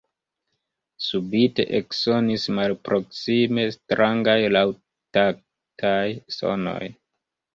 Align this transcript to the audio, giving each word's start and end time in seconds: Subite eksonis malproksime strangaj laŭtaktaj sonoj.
Subite 1.07 1.65
eksonis 1.79 2.45
malproksime 2.59 3.65
strangaj 3.75 4.37
laŭtaktaj 4.57 6.07
sonoj. 6.39 6.83